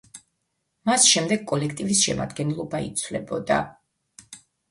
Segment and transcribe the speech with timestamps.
[0.89, 3.59] მას შემდეგ კოლექტივის შემადგენლობა იცვლებოდა.